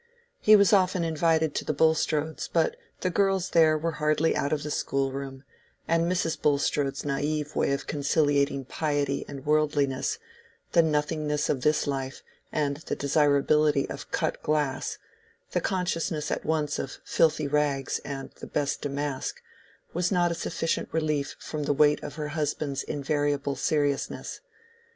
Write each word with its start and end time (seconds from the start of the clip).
He 0.39 0.55
was 0.55 0.73
often 0.73 1.03
invited 1.03 1.53
to 1.53 1.63
the 1.63 1.75
Bulstrodes'; 1.75 2.49
but 2.51 2.75
the 3.01 3.11
girls 3.11 3.51
there 3.51 3.77
were 3.77 3.91
hardly 4.01 4.35
out 4.35 4.51
of 4.51 4.63
the 4.63 4.71
schoolroom; 4.71 5.43
and 5.87 6.11
Mrs. 6.11 6.41
Bulstrode's 6.41 7.05
naive 7.05 7.55
way 7.55 7.71
of 7.71 7.85
conciliating 7.85 8.65
piety 8.65 9.23
and 9.27 9.45
worldliness, 9.45 10.17
the 10.71 10.81
nothingness 10.81 11.49
of 11.49 11.61
this 11.61 11.85
life 11.85 12.23
and 12.51 12.77
the 12.77 12.95
desirability 12.95 13.87
of 13.91 14.09
cut 14.09 14.41
glass, 14.41 14.97
the 15.51 15.61
consciousness 15.61 16.31
at 16.31 16.45
once 16.45 16.79
of 16.79 16.97
filthy 17.05 17.47
rags 17.47 17.99
and 18.03 18.31
the 18.39 18.47
best 18.47 18.81
damask, 18.81 19.39
was 19.93 20.11
not 20.11 20.31
a 20.31 20.33
sufficient 20.33 20.89
relief 20.91 21.35
from 21.39 21.65
the 21.65 21.73
weight 21.73 22.01
of 22.01 22.15
her 22.15 22.29
husband's 22.29 22.81
invariable 22.81 23.55
seriousness. 23.55 24.41